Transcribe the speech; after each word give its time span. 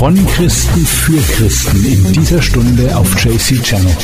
Von 0.00 0.16
Christen 0.28 0.86
für 0.86 1.20
Christen 1.34 1.84
in 1.84 2.12
dieser 2.14 2.40
Stunde 2.40 2.96
auf 2.96 3.22
JC 3.22 3.62
Channel. 3.62 3.94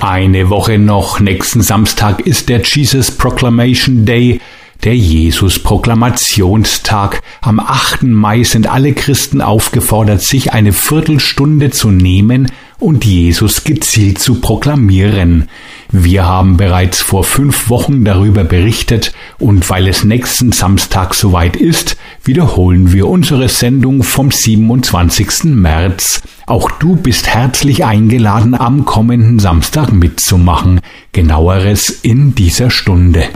Eine 0.00 0.50
Woche 0.50 0.80
noch, 0.80 1.20
nächsten 1.20 1.62
Samstag 1.62 2.18
ist 2.18 2.48
der 2.48 2.62
Jesus 2.62 3.12
Proclamation 3.12 4.04
Day, 4.04 4.40
der 4.82 4.96
Jesus-Proklamationstag. 4.96 7.22
Am 7.40 7.60
8. 7.60 8.02
Mai 8.02 8.42
sind 8.42 8.66
alle 8.66 8.92
Christen 8.92 9.40
aufgefordert, 9.40 10.20
sich 10.20 10.52
eine 10.52 10.72
Viertelstunde 10.72 11.70
zu 11.70 11.92
nehmen 11.92 12.50
und 12.78 13.04
Jesus 13.04 13.64
gezielt 13.64 14.18
zu 14.18 14.36
proklamieren. 14.40 15.48
Wir 15.90 16.26
haben 16.26 16.56
bereits 16.56 17.00
vor 17.00 17.24
fünf 17.24 17.68
Wochen 17.70 18.04
darüber 18.04 18.44
berichtet 18.44 19.12
und 19.38 19.68
weil 19.70 19.88
es 19.88 20.04
nächsten 20.04 20.52
Samstag 20.52 21.14
soweit 21.14 21.56
ist, 21.56 21.96
wiederholen 22.24 22.92
wir 22.92 23.08
unsere 23.08 23.48
Sendung 23.48 24.02
vom 24.02 24.30
27. 24.30 25.44
März. 25.44 26.22
Auch 26.46 26.70
du 26.70 26.96
bist 26.96 27.26
herzlich 27.26 27.84
eingeladen, 27.84 28.54
am 28.54 28.84
kommenden 28.84 29.38
Samstag 29.38 29.92
mitzumachen. 29.92 30.80
Genaueres 31.12 31.90
in 31.90 32.34
dieser 32.34 32.70
Stunde. 32.70 33.28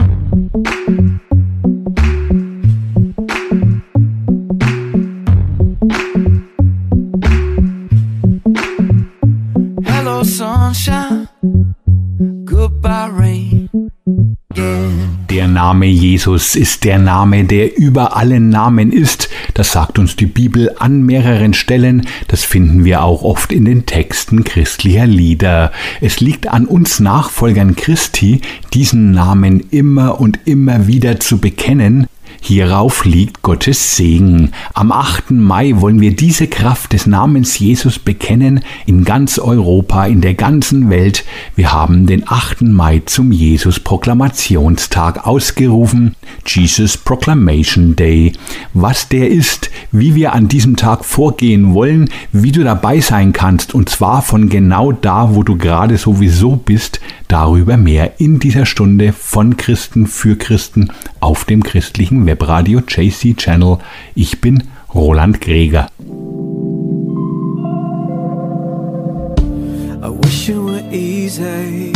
Name 15.53 15.85
Jesus 15.85 16.55
ist 16.55 16.83
der 16.83 16.99
Name, 16.99 17.43
der 17.45 17.77
über 17.77 18.17
allen 18.17 18.49
Namen 18.49 18.91
ist. 18.91 19.29
Das 19.53 19.71
sagt 19.71 19.99
uns 19.99 20.15
die 20.15 20.25
Bibel 20.25 20.71
an 20.79 21.03
mehreren 21.03 21.53
Stellen. 21.53 22.07
Das 22.27 22.43
finden 22.43 22.83
wir 22.83 23.03
auch 23.03 23.23
oft 23.23 23.53
in 23.53 23.65
den 23.65 23.85
Texten 23.85 24.43
christlicher 24.43 25.05
Lieder. 25.05 25.71
Es 26.01 26.19
liegt 26.19 26.47
an 26.47 26.65
uns 26.65 26.99
Nachfolgern 26.99 27.75
Christi, 27.75 28.41
diesen 28.73 29.11
Namen 29.11 29.61
immer 29.69 30.19
und 30.19 30.39
immer 30.45 30.87
wieder 30.87 31.19
zu 31.19 31.37
bekennen, 31.37 32.07
Hierauf 32.45 33.05
liegt 33.05 33.41
Gottes 33.41 33.95
Segen. 33.95 34.51
Am 34.73 34.91
8. 34.91 35.31
Mai 35.31 35.75
wollen 35.77 36.01
wir 36.01 36.13
diese 36.13 36.47
Kraft 36.47 36.91
des 36.91 37.07
Namens 37.07 37.57
Jesus 37.57 37.99
bekennen 37.99 38.59
in 38.85 39.05
ganz 39.05 39.39
Europa, 39.39 40.07
in 40.07 40.19
der 40.19 40.33
ganzen 40.33 40.89
Welt. 40.89 41.23
Wir 41.55 41.71
haben 41.71 42.05
den 42.05 42.27
8. 42.27 42.63
Mai 42.63 43.01
zum 43.05 43.31
Jesus-Proklamationstag 43.31 45.25
ausgerufen, 45.25 46.15
Jesus 46.45 46.97
Proclamation 46.97 47.95
Day. 47.95 48.33
Was 48.73 49.07
der 49.07 49.29
ist, 49.29 49.71
wie 49.93 50.13
wir 50.13 50.33
an 50.33 50.49
diesem 50.49 50.75
Tag 50.75 51.05
vorgehen 51.05 51.73
wollen, 51.73 52.09
wie 52.33 52.51
du 52.51 52.65
dabei 52.65 52.99
sein 52.99 53.31
kannst, 53.31 53.73
und 53.73 53.87
zwar 53.87 54.21
von 54.21 54.49
genau 54.49 54.91
da, 54.91 55.33
wo 55.33 55.43
du 55.43 55.55
gerade 55.55 55.97
sowieso 55.97 56.57
bist, 56.57 56.99
darüber 57.33 57.77
mehr 57.77 58.19
in 58.19 58.37
dieser 58.37 58.67
Stunde 58.67 59.11
von 59.11 59.57
Christen 59.57 60.05
für 60.05 60.37
Christen 60.37 60.91
auf 61.19 61.45
dem 61.45 61.63
christlichen 61.63 62.27
Webradio 62.27 62.81
JC 62.87 63.35
Channel. 63.35 63.79
Ich 64.13 64.39
bin 64.39 64.61
Roland 64.93 65.41
Greger. 65.41 65.87
I 69.99 70.09
wish 70.21 70.49
it 70.49 70.57
were 70.57 70.83
easy. 70.91 71.91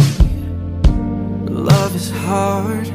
Love 1.47 1.95
is 1.95 2.11
hard. 2.27 2.91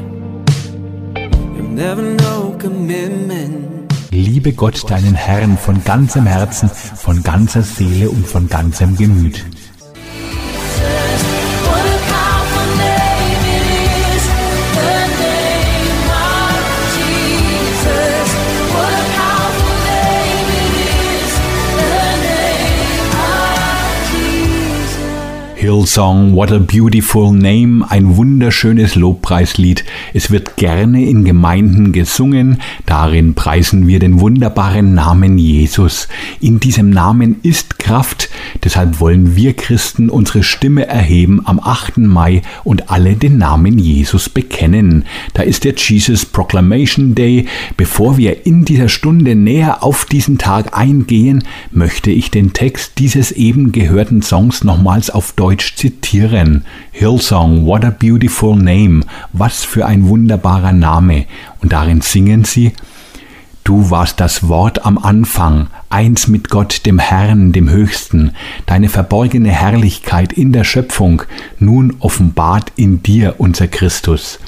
You'll 1.15 1.73
never 1.73 2.01
know 2.17 2.57
commitment. 2.59 3.89
Liebe 4.11 4.51
Gott 4.51 4.91
deinen 4.91 5.15
Herrn 5.15 5.57
von 5.57 5.81
ganzem 5.85 6.25
Herzen, 6.25 6.69
von 6.69 7.23
ganzer 7.23 7.61
Seele 7.61 8.09
und 8.09 8.27
von 8.27 8.49
ganzem 8.49 8.97
Gemüt. 8.97 9.45
Hillsong, 25.63 26.35
What 26.35 26.51
a 26.51 26.59
Beautiful 26.59 27.31
Name, 27.31 27.85
ein 27.89 28.17
wunderschönes 28.17 28.95
Lobpreislied. 28.95 29.85
Es 30.13 30.29
wird 30.29 30.57
gerne 30.57 31.05
in 31.05 31.23
Gemeinden 31.23 31.93
gesungen. 31.93 32.61
Darin 32.85 33.33
preisen 33.33 33.87
wir 33.87 33.99
den 33.99 34.19
wunderbaren 34.19 34.93
Namen 34.93 35.37
Jesus. 35.37 36.09
In 36.41 36.59
diesem 36.59 36.89
Namen 36.89 37.37
ist 37.43 37.79
Kraft. 37.79 38.27
Deshalb 38.63 38.99
wollen 38.99 39.35
wir 39.35 39.53
Christen 39.53 40.09
unsere 40.09 40.43
Stimme 40.43 40.85
erheben 40.85 41.41
am 41.45 41.59
8. 41.59 41.97
Mai 41.97 42.41
und 42.63 42.89
alle 42.89 43.15
den 43.15 43.37
Namen 43.37 43.79
Jesus 43.79 44.29
bekennen. 44.29 45.05
Da 45.33 45.43
ist 45.43 45.63
der 45.63 45.75
Jesus 45.75 46.25
Proclamation 46.25 47.15
Day. 47.15 47.47
Bevor 47.77 48.17
wir 48.17 48.45
in 48.45 48.65
dieser 48.65 48.89
Stunde 48.89 49.35
näher 49.35 49.83
auf 49.83 50.05
diesen 50.05 50.37
Tag 50.37 50.77
eingehen, 50.77 51.43
möchte 51.71 52.11
ich 52.11 52.31
den 52.31 52.53
Text 52.53 52.99
dieses 52.99 53.31
eben 53.31 53.71
gehörten 53.71 54.21
Songs 54.21 54.63
nochmals 54.63 55.09
auf 55.09 55.33
Deutsch 55.33 55.75
zitieren. 55.75 56.65
Hillsong, 56.91 57.65
what 57.65 57.83
a 57.83 57.89
beautiful 57.89 58.55
name, 58.55 59.01
was 59.31 59.63
für 59.63 59.85
ein 59.85 60.07
wunderbarer 60.07 60.73
Name. 60.73 61.25
Und 61.61 61.73
darin 61.73 62.01
singen 62.01 62.43
sie, 62.43 62.73
Du 63.63 63.89
warst 63.89 64.19
das 64.19 64.49
Wort 64.49 64.85
am 64.85 64.97
Anfang, 64.97 65.67
eins 65.89 66.27
mit 66.27 66.49
Gott, 66.49 66.85
dem 66.85 66.99
Herrn, 66.99 67.53
dem 67.53 67.69
Höchsten, 67.69 68.31
deine 68.65 68.89
verborgene 68.89 69.51
Herrlichkeit 69.51 70.33
in 70.33 70.51
der 70.51 70.65
Schöpfung, 70.65 71.21
nun 71.59 71.95
offenbart 71.99 72.73
in 72.75 73.03
dir 73.03 73.35
unser 73.37 73.69
Christus. 73.69 74.39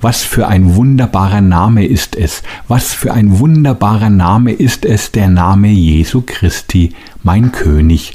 Was 0.00 0.22
für 0.22 0.46
ein 0.46 0.76
wunderbarer 0.76 1.40
Name 1.40 1.84
ist 1.84 2.14
es, 2.14 2.44
was 2.68 2.94
für 2.94 3.12
ein 3.12 3.40
wunderbarer 3.40 4.10
Name 4.10 4.52
ist 4.52 4.84
es, 4.84 5.10
der 5.10 5.28
Name 5.28 5.68
Jesu 5.68 6.22
Christi, 6.24 6.94
mein 7.24 7.50
König. 7.50 8.14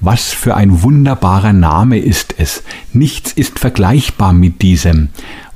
Was 0.00 0.32
für 0.32 0.54
ein 0.54 0.82
wunderbarer 0.82 1.52
Name 1.52 1.98
ist 1.98 2.36
es, 2.38 2.62
nichts 2.92 3.32
ist 3.32 3.58
vergleichbar 3.58 4.32
mit 4.32 4.62
diesem. 4.62 5.08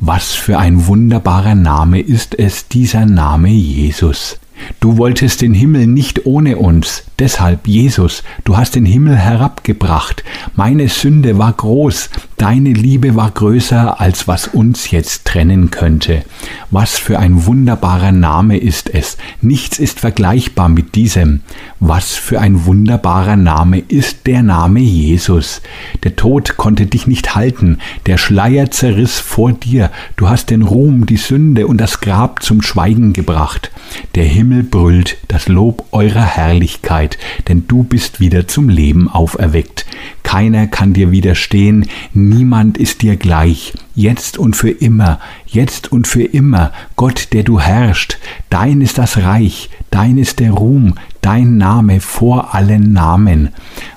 Was 0.05 0.33
für 0.33 0.59
ein 0.59 0.89
wunderbarer 0.89 1.55
Name 1.55 2.01
ist 2.01 2.37
es, 2.37 2.67
dieser 2.67 3.07
Name 3.07 3.51
Jesus. 3.51 4.37
Du 4.81 4.97
wolltest 4.97 5.43
den 5.43 5.55
Himmel 5.55 5.87
nicht 5.87 6.27
ohne 6.27 6.57
uns, 6.57 7.05
deshalb, 7.19 7.69
Jesus, 7.69 8.23
du 8.45 8.57
hast 8.57 8.75
den 8.75 8.85
Himmel 8.85 9.17
herabgebracht. 9.17 10.25
Meine 10.57 10.89
Sünde 10.89 11.39
war 11.39 11.53
groß, 11.53 12.11
deine 12.37 12.73
Liebe 12.73 13.15
war 13.15 13.31
größer, 13.31 14.01
als 14.01 14.27
was 14.27 14.49
uns 14.49 14.91
jetzt 14.91 15.25
trennen 15.25 15.71
könnte. 15.71 16.25
Was 16.71 16.97
für 16.97 17.19
ein 17.19 17.47
wunderbarer 17.47 18.13
Name 18.13 18.59
ist 18.59 18.93
es, 18.93 19.17
nichts 19.41 19.79
ist 19.79 20.01
vergleichbar 20.01 20.69
mit 20.69 20.95
diesem. 20.95 21.41
Was 21.79 22.15
für 22.15 22.41
ein 22.41 22.67
wunderbarer 22.67 23.37
Name 23.37 23.79
ist 23.79 24.27
der 24.27 24.43
Name 24.43 24.81
Jesus. 24.81 25.63
Der 26.03 26.17
Tod 26.17 26.57
konnte 26.57 26.87
dich 26.87 27.07
nicht 27.07 27.35
halten, 27.35 27.79
der 28.07 28.19
Schleier 28.19 28.71
zerriss 28.71 29.19
vor 29.19 29.53
dir, 29.53 29.91
du 30.17 30.29
hast 30.29 30.51
den 30.51 30.63
Ruhm, 30.63 31.07
die 31.07 31.17
Sünde 31.17 31.67
und 31.67 31.79
das 31.79 32.01
Grab 32.01 32.43
zum 32.43 32.63
Schweigen 32.63 33.13
gebracht. 33.13 33.71
Der 34.15 34.25
Himmel 34.25 34.52
brüllt 34.61 35.17
das 35.29 35.49
Lob 35.49 35.87
eurer 35.93 36.25
Herrlichkeit, 36.25 37.17
denn 37.49 37.67
du 37.67 37.83
bist 37.83 38.21
wieder 38.21 38.47
zum 38.47 38.69
Leben 38.69 39.09
auferweckt. 39.09 39.87
Keiner 40.23 40.67
kann 40.67 40.93
dir 40.93 41.11
widerstehen, 41.11 41.89
niemand 42.13 42.77
ist 42.77 43.03
dir 43.03 43.17
gleich, 43.17 43.73
jetzt 43.95 44.37
und 44.37 44.57
für 44.57 44.71
immer, 44.71 45.19
jetzt 45.47 45.91
und 45.91 46.07
für 46.07 46.25
immer, 46.25 46.73
Gott, 46.97 47.29
der 47.33 47.43
du 47.43 47.61
herrschst, 47.61 48.19
dein 48.51 48.83
ist 48.83 48.99
das 48.99 49.17
Reich, 49.17 49.71
dein 49.91 50.19
ist 50.19 50.39
der 50.39 50.53
Ruhm, 50.53 50.95
dein 51.23 51.57
Name 51.57 52.01
vor 52.01 52.55
allen 52.55 52.93
Namen. 52.93 53.51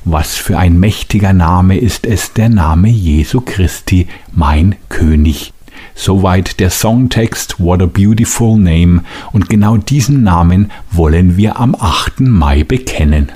Was 0.05 0.35
für 0.35 0.57
ein 0.57 0.79
mächtiger 0.79 1.33
Name 1.33 1.77
ist 1.77 2.05
es, 2.05 2.33
der 2.33 2.49
Name 2.49 2.89
Jesu 2.89 3.41
Christi, 3.41 4.07
mein 4.31 4.75
König. 4.89 5.54
Soweit 5.95 6.59
der 6.59 6.69
Songtext 6.69 7.59
What 7.59 7.81
a 7.81 7.85
Beautiful 7.85 8.57
Name 8.57 9.03
und 9.31 9.49
genau 9.49 9.77
diesen 9.77 10.23
Namen 10.23 10.71
wollen 10.91 11.37
wir 11.37 11.59
am 11.59 11.73
8. 11.73 12.19
Mai 12.19 12.63
bekennen. 12.63 13.31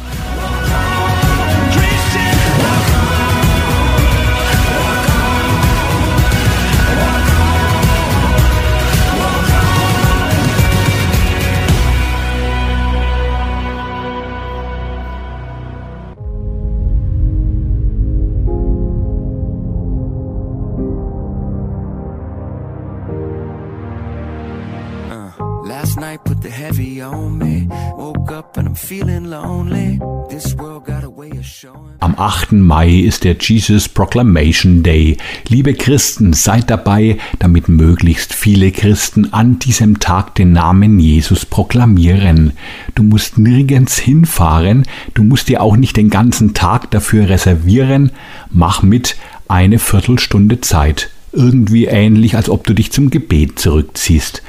Last 25.69 25.99
night 25.99 26.23
put 26.23 26.41
the 26.41 26.49
heavy 26.49 26.99
on 27.03 27.37
me. 27.37 27.67
Woke 27.95 28.31
up 28.31 28.57
and 28.57 28.69
I'm 28.69 28.73
feeling 28.73 29.25
lonely. 29.25 29.99
This 30.27 30.55
world 30.57 30.85
got 30.85 31.03
a 31.03 31.09
way 31.11 31.29
of 31.29 31.45
showing. 31.45 31.95
Am 31.99 32.15
8. 32.17 32.53
Mai 32.53 32.89
ist 32.89 33.23
der 33.23 33.35
Jesus 33.39 33.87
Proclamation 33.87 34.81
Day. 34.81 35.17
Liebe 35.47 35.75
Christen, 35.75 36.33
seid 36.33 36.71
dabei, 36.71 37.19
damit 37.37 37.69
möglichst 37.69 38.33
viele 38.33 38.71
Christen 38.71 39.31
an 39.31 39.59
diesem 39.59 39.99
Tag 39.99 40.33
den 40.33 40.53
Namen 40.53 40.99
Jesus 40.99 41.45
proklamieren. 41.45 42.53
Du 42.95 43.03
musst 43.03 43.37
nirgends 43.37 43.99
hinfahren, 43.99 44.87
du 45.13 45.23
musst 45.23 45.49
dir 45.49 45.61
auch 45.61 45.77
nicht 45.77 45.97
den 45.97 46.09
ganzen 46.09 46.55
Tag 46.55 46.89
dafür 46.89 47.29
reservieren. 47.29 48.11
Mach 48.49 48.81
mit 48.81 49.17
eine 49.47 49.77
Viertelstunde 49.77 50.61
Zeit 50.61 51.11
irgendwie 51.31 51.85
ähnlich, 51.85 52.35
als 52.35 52.49
ob 52.49 52.65
du 52.65 52.73
dich 52.73 52.91
zum 52.91 53.09
Gebet 53.09 53.59
zurückziehst. 53.59 54.41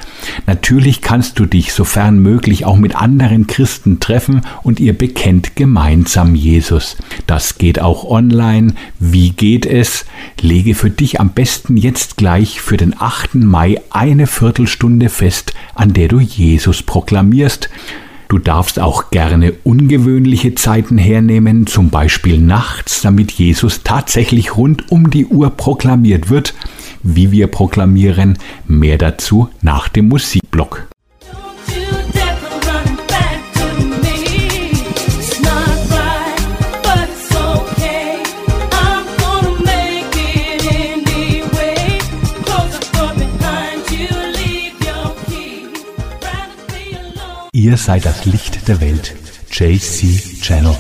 Natürlich 0.46 1.00
kannst 1.00 1.38
du 1.38 1.46
dich, 1.46 1.72
sofern 1.72 2.18
möglich, 2.18 2.64
auch 2.64 2.76
mit 2.76 2.94
anderen 2.94 3.46
Christen 3.46 4.00
treffen 4.00 4.42
und 4.62 4.80
ihr 4.80 4.96
bekennt 4.96 5.56
gemeinsam 5.56 6.34
Jesus. 6.34 6.96
Das 7.26 7.58
geht 7.58 7.80
auch 7.80 8.04
online. 8.04 8.74
Wie 8.98 9.30
geht 9.30 9.66
es? 9.66 10.04
Lege 10.40 10.74
für 10.74 10.90
dich 10.90 11.20
am 11.20 11.30
besten 11.30 11.76
jetzt 11.76 12.16
gleich 12.16 12.60
für 12.60 12.76
den 12.76 12.94
8. 12.98 13.34
Mai 13.36 13.80
eine 13.90 14.26
Viertelstunde 14.26 15.08
fest, 15.08 15.54
an 15.74 15.92
der 15.92 16.08
du 16.08 16.20
Jesus 16.20 16.82
proklamierst. 16.82 17.70
Du 18.30 18.38
darfst 18.38 18.78
auch 18.78 19.10
gerne 19.10 19.54
ungewöhnliche 19.64 20.54
Zeiten 20.54 20.98
hernehmen, 20.98 21.66
zum 21.66 21.90
Beispiel 21.90 22.38
nachts, 22.38 23.02
damit 23.02 23.32
Jesus 23.32 23.82
tatsächlich 23.82 24.56
rund 24.56 24.92
um 24.92 25.10
die 25.10 25.26
Uhr 25.26 25.50
proklamiert 25.50 26.30
wird. 26.30 26.54
Wie 27.02 27.32
wir 27.32 27.48
proklamieren, 27.48 28.38
mehr 28.68 28.98
dazu 28.98 29.48
nach 29.62 29.88
dem 29.88 30.08
Musikblock. 30.10 30.86
Ihr 47.62 47.76
seid 47.76 48.06
das 48.06 48.24
Licht 48.24 48.66
der 48.68 48.80
Welt. 48.80 49.14
JC 49.50 50.40
Channel. 50.40 50.74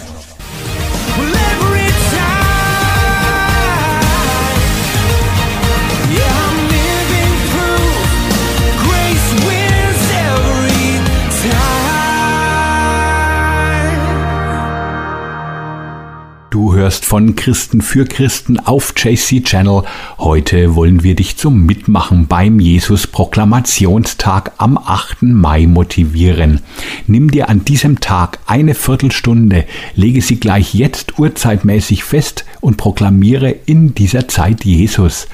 Hörst 16.80 17.04
von 17.04 17.36
Christen 17.36 17.82
für 17.82 18.06
Christen 18.06 18.58
auf 18.58 18.94
JC 18.96 19.44
Channel. 19.44 19.82
Heute 20.16 20.74
wollen 20.76 21.02
wir 21.02 21.14
dich 21.14 21.36
zum 21.36 21.66
Mitmachen 21.66 22.26
beim 22.26 22.58
Jesus 22.58 23.06
Proklamationstag 23.06 24.52
am 24.56 24.78
8. 24.78 25.24
Mai 25.24 25.66
motivieren. 25.66 26.62
Nimm 27.06 27.30
dir 27.30 27.50
an 27.50 27.66
diesem 27.66 28.00
Tag 28.00 28.38
eine 28.46 28.74
Viertelstunde, 28.74 29.66
lege 29.94 30.22
sie 30.22 30.40
gleich 30.40 30.72
jetzt 30.72 31.18
urzeitmäßig 31.18 32.02
fest 32.02 32.46
und 32.62 32.78
proklamiere 32.78 33.50
in 33.66 33.94
dieser 33.94 34.28
Zeit 34.28 34.64
Jesus. 34.64 35.28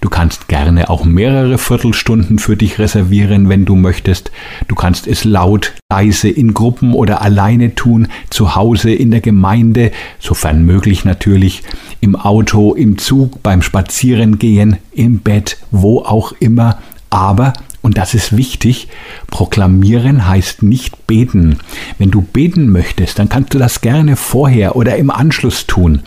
Du 0.00 0.08
kannst 0.08 0.48
gerne 0.48 0.88
auch 0.88 1.04
mehrere 1.04 1.58
Viertelstunden 1.58 2.38
für 2.38 2.56
dich 2.56 2.78
reservieren, 2.78 3.50
wenn 3.50 3.66
du 3.66 3.76
möchtest. 3.76 4.30
Du 4.68 4.74
kannst 4.74 5.06
es 5.06 5.24
laut, 5.24 5.74
leise 5.90 6.28
in 6.28 6.54
Gruppen 6.54 6.94
oder 6.94 7.22
alleine 7.22 7.74
tun, 7.74 8.08
zu 8.30 8.54
Hause 8.54 8.92
in 8.92 9.10
der 9.10 9.20
Gemeinde, 9.20 9.92
sofern 10.18 10.64
möglich 10.64 10.85
natürlich, 11.04 11.62
im 12.00 12.16
Auto, 12.16 12.74
im 12.74 12.98
Zug, 12.98 13.42
beim 13.42 13.62
Spazierengehen, 13.62 14.76
im 14.92 15.18
Bett, 15.18 15.58
wo 15.70 16.00
auch 16.00 16.32
immer. 16.38 16.78
Aber 17.10 17.52
und 17.86 17.98
das 17.98 18.14
ist 18.14 18.36
wichtig. 18.36 18.88
Proklamieren 19.28 20.26
heißt 20.26 20.64
nicht 20.64 21.06
beten. 21.06 21.58
Wenn 21.98 22.10
du 22.10 22.20
beten 22.20 22.68
möchtest, 22.68 23.20
dann 23.20 23.28
kannst 23.28 23.54
du 23.54 23.60
das 23.60 23.80
gerne 23.80 24.16
vorher 24.16 24.74
oder 24.74 24.96
im 24.96 25.08
Anschluss 25.08 25.68
tun. 25.68 26.00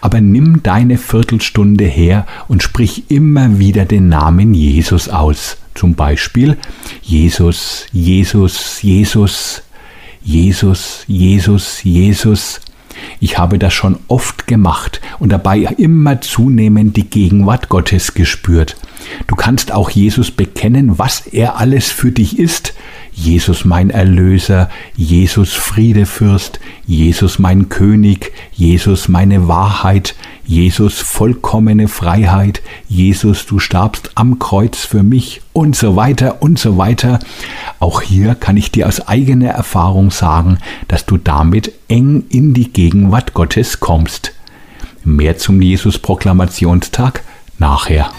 Aber 0.00 0.20
nimm 0.20 0.62
deine 0.62 0.96
Viertelstunde 0.96 1.86
her 1.86 2.24
und 2.46 2.62
sprich 2.62 3.10
immer 3.10 3.58
wieder 3.58 3.84
den 3.84 4.08
Namen 4.08 4.54
Jesus 4.54 5.08
aus. 5.08 5.56
Zum 5.74 5.96
Beispiel 5.96 6.56
Jesus, 7.02 7.86
Jesus, 7.90 8.80
Jesus, 8.80 9.62
Jesus, 10.22 11.02
Jesus, 11.08 11.82
Jesus. 11.82 12.60
Ich 13.20 13.38
habe 13.38 13.58
das 13.58 13.72
schon 13.72 13.98
oft 14.08 14.46
gemacht 14.46 15.00
und 15.18 15.30
dabei 15.30 15.58
immer 15.78 16.20
zunehmend 16.20 16.96
die 16.96 17.08
Gegenwart 17.08 17.68
Gottes 17.68 18.14
gespürt. 18.14 18.76
Du 19.26 19.34
kannst 19.36 19.72
auch 19.72 19.90
Jesus 19.90 20.30
bekennen, 20.30 20.98
was 20.98 21.26
er 21.26 21.58
alles 21.58 21.90
für 21.90 22.12
dich 22.12 22.38
ist. 22.38 22.74
Jesus 23.12 23.64
mein 23.64 23.90
Erlöser, 23.90 24.68
Jesus 24.96 25.52
Friedefürst, 25.52 26.58
Jesus 26.86 27.38
mein 27.38 27.68
König, 27.68 28.32
Jesus 28.52 29.08
meine 29.08 29.46
Wahrheit, 29.46 30.16
Jesus 30.46 31.00
vollkommene 31.00 31.88
Freiheit, 31.88 32.62
Jesus 32.88 33.46
du 33.46 33.58
starbst 33.58 34.10
am 34.14 34.38
Kreuz 34.38 34.84
für 34.84 35.02
mich 35.02 35.40
und 35.52 35.74
so 35.74 35.96
weiter 35.96 36.42
und 36.42 36.58
so 36.58 36.76
weiter. 36.76 37.18
Auch 37.80 38.02
hier 38.02 38.34
kann 38.34 38.56
ich 38.56 38.70
dir 38.70 38.86
aus 38.86 39.08
eigener 39.08 39.50
Erfahrung 39.50 40.10
sagen, 40.10 40.58
dass 40.88 41.06
du 41.06 41.16
damit 41.16 41.72
eng 41.88 42.24
in 42.28 42.52
die 42.52 42.72
Gegenwart 42.72 43.34
Gottes 43.34 43.80
kommst. 43.80 44.32
Mehr 45.02 45.38
zum 45.38 45.62
Jesus-Proklamationstag 45.62 47.22
nachher. 47.58 48.10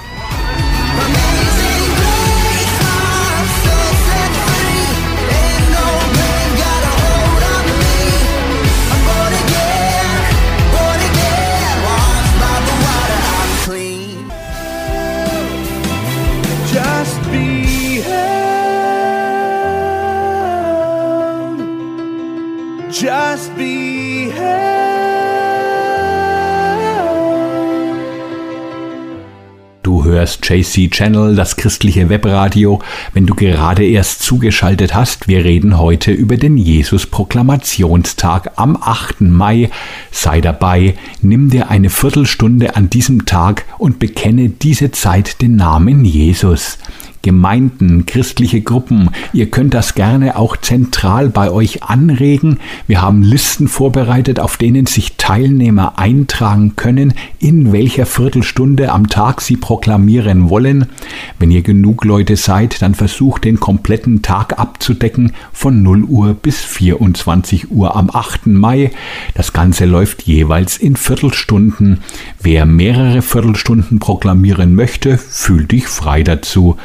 Hörst 30.25 30.49
JC 30.49 30.89
Channel, 30.89 31.35
das 31.35 31.55
christliche 31.55 32.09
Webradio. 32.09 32.79
Wenn 33.13 33.27
du 33.27 33.35
gerade 33.35 33.85
erst 33.85 34.23
zugeschaltet 34.23 34.95
hast, 34.95 35.27
wir 35.27 35.45
reden 35.45 35.77
heute 35.77 36.11
über 36.11 36.35
den 36.35 36.57
Jesus-Proklamationstag 36.57 38.53
am 38.55 38.75
8. 38.75 39.21
Mai. 39.21 39.69
Sei 40.09 40.41
dabei, 40.41 40.95
nimm 41.21 41.51
dir 41.51 41.69
eine 41.69 41.91
Viertelstunde 41.91 42.75
an 42.75 42.89
diesem 42.89 43.27
Tag 43.27 43.65
und 43.77 43.99
bekenne 43.99 44.49
diese 44.49 44.89
Zeit 44.89 45.43
den 45.43 45.57
Namen 45.57 46.03
Jesus. 46.05 46.79
Gemeinden, 47.25 48.05
christliche 48.05 48.61
Gruppen. 48.61 49.09
Ihr 49.33 49.49
könnt 49.49 49.73
das 49.73 49.95
gerne 49.95 50.37
auch 50.37 50.57
zentral 50.57 51.29
bei 51.29 51.49
euch 51.49 51.81
anregen. 51.81 52.59
Wir 52.85 53.01
haben 53.01 53.23
Listen 53.23 53.67
vorbereitet, 53.67 54.39
auf 54.39 54.57
denen 54.57 54.85
sich 54.85 55.14
Teilnehmer 55.25 55.97
eintragen 55.97 56.75
können, 56.75 57.15
in 57.39 57.71
welcher 57.71 58.05
Viertelstunde 58.05 58.91
am 58.91 59.07
Tag 59.07 59.41
sie 59.41 59.57
proklamieren 59.57 60.51
wollen. 60.51 60.85
Wenn 61.39 61.49
ihr 61.49 61.63
genug 61.63 62.05
Leute 62.05 62.35
seid, 62.35 62.83
dann 62.83 62.93
versucht 62.93 63.43
den 63.43 63.59
kompletten 63.59 64.21
Tag 64.21 64.59
abzudecken 64.59 65.31
von 65.51 65.81
0 65.81 66.03
Uhr 66.03 66.35
bis 66.35 66.59
24 66.59 67.71
Uhr 67.71 67.95
am 67.95 68.11
8. 68.13 68.45
Mai. 68.45 68.91
Das 69.33 69.51
Ganze 69.51 69.85
läuft 69.85 70.21
jeweils 70.21 70.77
in 70.77 70.95
Viertelstunden. 70.95 72.01
Wer 72.39 72.67
mehrere 72.67 73.23
Viertelstunden 73.23 73.97
proklamieren 73.97 74.75
möchte, 74.75 75.17
fühlt 75.17 75.71
dich 75.71 75.87
frei 75.87 76.21
dazu. 76.21 76.77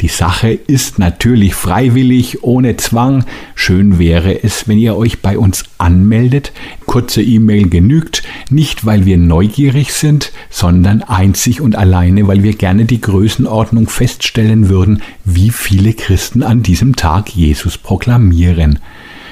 Die 0.00 0.08
Sache 0.08 0.50
ist 0.50 0.98
natürlich 0.98 1.54
freiwillig, 1.54 2.42
ohne 2.42 2.76
Zwang. 2.76 3.24
Schön 3.54 4.00
wäre 4.00 4.42
es, 4.42 4.66
wenn 4.66 4.78
ihr 4.78 4.96
euch 4.96 5.22
bei 5.22 5.38
uns 5.38 5.62
anmeldet. 5.78 6.50
Kurze 6.86 7.22
E-Mail 7.22 7.68
genügt, 7.84 8.22
nicht 8.48 8.86
weil 8.86 9.04
wir 9.04 9.18
neugierig 9.18 9.92
sind, 9.92 10.32
sondern 10.48 11.02
einzig 11.02 11.60
und 11.60 11.76
alleine, 11.76 12.26
weil 12.26 12.42
wir 12.42 12.54
gerne 12.54 12.86
die 12.86 13.00
Größenordnung 13.00 13.88
feststellen 13.88 14.70
würden, 14.70 15.02
wie 15.26 15.50
viele 15.50 15.92
Christen 15.92 16.42
an 16.42 16.62
diesem 16.62 16.96
Tag 16.96 17.28
Jesus 17.28 17.76
proklamieren. 17.76 18.78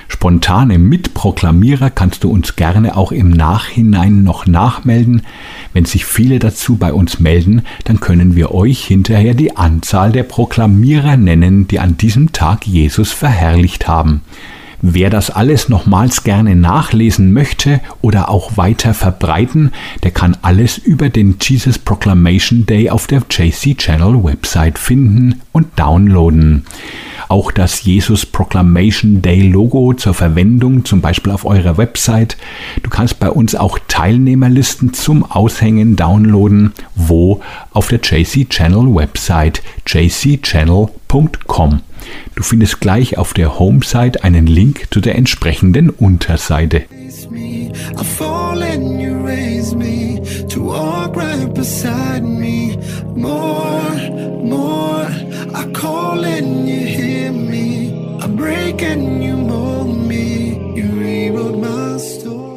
Spontane 0.07 0.79
Mitproklamierer 0.79 1.89
kannst 1.89 2.25
du 2.25 2.31
uns 2.31 2.55
gerne 2.55 2.95
auch 2.99 3.11
im 3.11 3.31
Nachhinein 3.31 4.23
noch 4.23 4.47
nachmelden. 4.47 5.23
Wenn 5.73 5.87
sich 5.87 6.05
viele 6.05 6.39
dazu 6.39 6.77
bei 6.77 6.93
uns 6.93 7.19
melden, 7.21 7.63
dann 7.85 8.01
können 8.01 8.37
wir 8.37 8.53
euch 8.53 8.85
hinterher 8.85 9.33
die 9.33 9.57
Anzahl 9.57 10.13
der 10.13 10.25
Proklamierer 10.25 11.17
nennen, 11.17 11.67
die 11.69 11.81
an 11.81 11.97
diesem 11.97 12.33
Tag 12.33 12.67
Jesus 12.67 13.13
verherrlicht 13.13 13.89
haben. 13.89 14.21
Wer 14.85 15.11
das 15.11 15.31
alles 15.31 15.69
nochmals 15.69 16.25
gerne 16.25 16.57
nachlesen 16.57 17.33
möchte 17.33 17.81
oder 18.01 18.29
auch 18.29 18.57
weiter 18.57 18.95
verbreiten, 18.95 19.71
der 20.03 20.11
kann 20.11 20.37
alles 20.43 20.77
über 20.77 21.09
den 21.09 21.37
Jesus 21.41 21.79
Proclamation 21.79 22.67
Day 22.67 22.91
auf 22.91 23.07
der 23.07 23.23
JC 23.31 23.79
Channel 23.79 24.25
Website 24.25 24.79
finden 24.79 25.41
und 25.53 25.69
downloaden 25.77 26.65
auch 27.33 27.51
das 27.51 27.83
Jesus 27.85 28.27
Proclamation 28.27 29.23
Day 29.23 29.41
Logo 29.41 29.95
zur 29.95 30.13
Verwendung, 30.13 30.85
zum 30.85 31.01
Beispiel 31.01 31.33
auf 31.33 31.47
eurer 31.47 31.79
Website. 31.79 32.37
Du 32.83 32.91
kannst 32.91 33.21
bei 33.21 33.31
uns 33.31 33.55
auch 33.55 33.79
Teilnehmerlisten 33.89 34.93
zum 34.93 35.25
Aushängen 35.25 35.97
downloaden, 35.97 36.75
wo 36.95 37.41
auf 37.73 37.89
der 37.89 38.01
JC 38.03 38.51
Channel 38.51 38.95
Website 38.95 39.63
jcchannel.com. 39.87 41.81
Du 42.35 42.43
findest 42.43 42.81
gleich 42.81 43.19
auf 43.19 43.35
der 43.35 43.59
Homesite 43.59 44.25
einen 44.25 44.47
Link 44.47 44.87
zu 44.91 45.01
der 45.01 45.17
entsprechenden 45.17 45.91
Unterseite. 45.91 46.85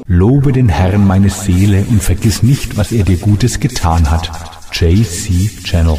Lobe 0.07 0.53
den 0.53 0.69
Herrn 0.69 1.07
meine 1.07 1.29
Seele 1.29 1.85
und 1.89 2.01
vergiss 2.01 2.43
nicht, 2.43 2.77
was 2.77 2.91
er 2.91 3.03
dir 3.03 3.17
Gutes 3.17 3.59
getan 3.59 4.09
hat. 4.09 4.31
JC 4.71 5.49
Channel. 5.63 5.97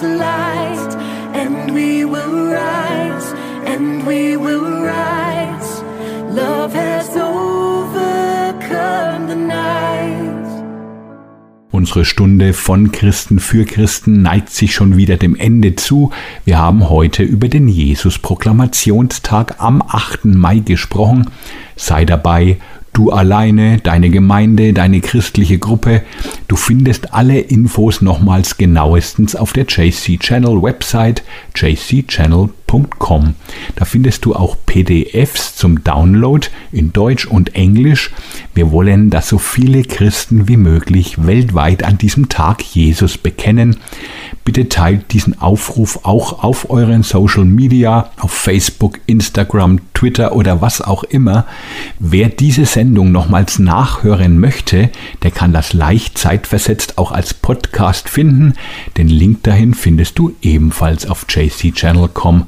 To 0.00 0.06
light, 0.08 0.94
and 1.32 1.72
we 1.74 2.04
will 2.04 2.52
rise, 2.52 3.32
and 3.64 4.06
we 4.06 4.36
will 4.36 4.82
rise. 4.82 5.82
Love 6.30 6.74
has 6.74 7.16
overcome 7.16 8.58
the 9.28 9.36
night. 9.36 10.46
Unsere 11.70 12.04
Stunde 12.04 12.52
von 12.52 12.92
Christen 12.92 13.38
für 13.38 13.64
Christen 13.64 14.20
neigt 14.20 14.50
sich 14.50 14.74
schon 14.74 14.98
wieder 14.98 15.16
dem 15.16 15.34
Ende 15.34 15.76
zu. 15.76 16.10
Wir 16.44 16.58
haben 16.58 16.90
heute 16.90 17.22
über 17.22 17.48
den 17.48 17.66
Jesus-Proklamationstag 17.68 19.56
am 19.58 19.80
8. 19.80 20.26
Mai 20.26 20.58
gesprochen. 20.58 21.30
Sei 21.74 22.04
dabei, 22.04 22.58
du 22.96 23.10
alleine, 23.10 23.78
deine 23.78 24.08
Gemeinde, 24.08 24.72
deine 24.72 25.00
christliche 25.00 25.58
Gruppe. 25.58 26.02
Du 26.48 26.56
findest 26.56 27.12
alle 27.12 27.38
Infos 27.38 28.00
nochmals 28.00 28.56
genauestens 28.56 29.36
auf 29.36 29.52
der 29.52 29.66
JC 29.66 30.18
Channel 30.18 30.62
Website 30.62 31.22
jcchannel.com. 31.54 33.34
Da 33.74 33.84
findest 33.84 34.24
du 34.24 34.34
auch 34.34 34.56
PDFs 34.64 35.56
zum 35.56 35.84
Download 35.84 36.46
in 36.72 36.94
Deutsch 36.94 37.26
und 37.26 37.54
Englisch. 37.54 38.12
Wir 38.56 38.72
wollen, 38.72 39.10
dass 39.10 39.28
so 39.28 39.36
viele 39.36 39.82
Christen 39.82 40.48
wie 40.48 40.56
möglich 40.56 41.26
weltweit 41.26 41.82
an 41.82 41.98
diesem 41.98 42.30
Tag 42.30 42.62
Jesus 42.62 43.18
bekennen. 43.18 43.76
Bitte 44.46 44.70
teilt 44.70 45.12
diesen 45.12 45.38
Aufruf 45.42 46.00
auch 46.04 46.42
auf 46.42 46.70
euren 46.70 47.02
Social 47.02 47.44
Media, 47.44 48.10
auf 48.16 48.32
Facebook, 48.32 48.98
Instagram, 49.04 49.80
Twitter 49.92 50.34
oder 50.34 50.62
was 50.62 50.80
auch 50.80 51.04
immer. 51.04 51.44
Wer 51.98 52.30
diese 52.30 52.64
Sendung 52.64 53.12
nochmals 53.12 53.58
nachhören 53.58 54.38
möchte, 54.38 54.88
der 55.22 55.32
kann 55.32 55.52
das 55.52 55.74
leicht 55.74 56.16
zeitversetzt 56.16 56.96
auch 56.96 57.12
als 57.12 57.34
Podcast 57.34 58.08
finden. 58.08 58.54
Den 58.96 59.08
Link 59.08 59.42
dahin 59.42 59.74
findest 59.74 60.18
du 60.18 60.34
ebenfalls 60.40 61.06
auf 61.06 61.26
jcchannel.com. 61.28 62.46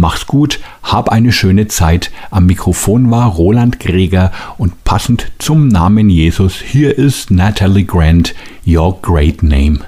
Mach's 0.00 0.28
gut, 0.28 0.60
hab 0.84 1.08
eine 1.08 1.32
schöne 1.32 1.66
Zeit. 1.66 2.12
Am 2.30 2.46
Mikrofon 2.46 3.10
war 3.10 3.32
Roland 3.32 3.80
Greger 3.80 4.30
und 4.56 4.84
passend 4.84 5.32
zum 5.40 5.66
Namen 5.66 6.08
Jesus, 6.08 6.60
hier 6.60 6.96
ist 6.96 7.32
Natalie 7.32 7.84
Grant, 7.84 8.32
Your 8.64 9.02
Great 9.02 9.42
Name. 9.42 9.80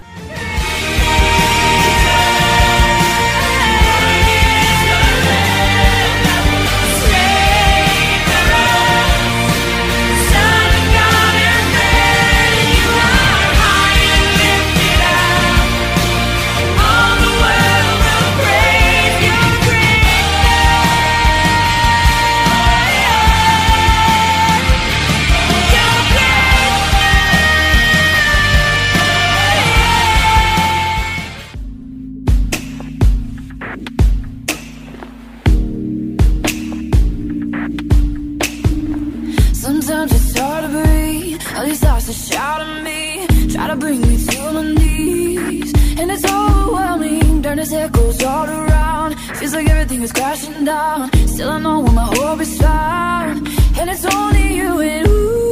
Sometimes 39.70 40.12
it's 40.12 40.36
hard 40.36 40.64
to 40.64 40.68
breathe. 40.68 41.40
All 41.54 41.64
these 41.64 41.78
thoughts 41.78 42.06
that 42.06 42.14
shout 42.14 42.60
me, 42.82 43.24
try 43.54 43.68
to 43.68 43.76
bring 43.76 44.00
me 44.00 44.16
to 44.26 44.52
my 44.52 44.62
knees, 44.62 45.72
and 45.96 46.10
it's 46.10 46.24
overwhelming. 46.24 47.40
Darkness 47.40 47.72
echoes 47.72 48.20
all 48.24 48.48
around. 48.50 49.14
Feels 49.38 49.54
like 49.54 49.68
everything 49.70 50.02
is 50.02 50.10
crashing 50.12 50.64
down. 50.64 51.08
Still 51.28 51.50
I 51.50 51.60
know 51.60 51.82
where 51.82 51.92
my 51.92 52.06
hope 52.16 52.40
is 52.40 52.60
found, 52.60 53.46
and 53.78 53.90
it's 53.90 54.04
only 54.04 54.56
you 54.56 54.80
and 54.80 55.06
ooh. 55.06 55.46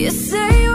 You 0.00 0.10
say. 0.10 0.69